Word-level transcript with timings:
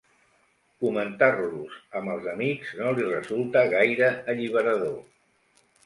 Comentar-los 0.85 1.77
amb 2.01 2.15
els 2.15 2.27
amics 2.33 2.73
no 2.83 2.97
li 2.99 3.07
resulta 3.13 3.67
gaire 3.79 4.13
alliberador. 4.35 5.03